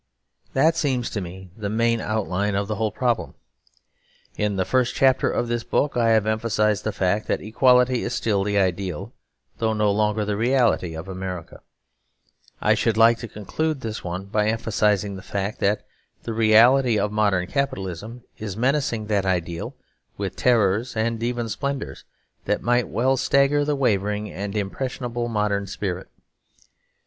That 0.53 0.75
seems 0.75 1.11
to 1.11 1.21
me 1.21 1.51
the 1.55 1.69
main 1.69 2.01
outline 2.01 2.55
of 2.55 2.67
the 2.67 2.77
whole 2.77 2.91
problem. 2.91 3.35
In 4.35 4.55
the 4.55 4.65
first 4.65 4.95
chapter 4.95 5.29
of 5.29 5.47
this 5.47 5.63
book, 5.63 5.95
I 5.95 6.09
have 6.09 6.25
emphasised 6.25 6.83
the 6.83 6.91
fact 6.91 7.27
that 7.27 7.39
equality 7.39 8.01
is 8.01 8.11
still 8.11 8.43
the 8.43 8.57
ideal 8.57 9.13
though 9.59 9.73
no 9.73 9.91
longer 9.91 10.25
the 10.25 10.35
reality 10.35 10.95
of 10.95 11.07
America. 11.07 11.61
I 12.61 12.73
should 12.73 12.97
like 12.97 13.19
to 13.19 13.27
conclude 13.27 13.81
this 13.81 14.03
one 14.03 14.25
by 14.25 14.47
emphasising 14.47 15.17
the 15.17 15.21
fact 15.21 15.59
that 15.59 15.85
the 16.23 16.33
reality 16.33 16.97
of 16.97 17.11
modern 17.11 17.45
capitalism 17.45 18.23
is 18.39 18.57
menacing 18.57 19.05
that 19.05 19.23
ideal 19.27 19.75
with 20.17 20.35
terrors 20.35 20.97
and 20.97 21.21
even 21.21 21.47
splendours 21.47 22.05
that 22.45 22.63
might 22.63 22.87
well 22.87 23.17
stagger 23.17 23.63
the 23.63 23.75
wavering 23.75 24.31
and 24.31 24.55
impressionable 24.57 25.27
modern 25.27 25.67
spirit. 25.67 26.09